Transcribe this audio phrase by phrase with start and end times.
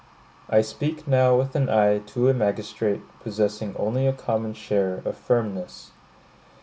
[0.49, 5.15] I speak now with an eye to a magistrate possessing only a common share of
[5.15, 5.91] firmness.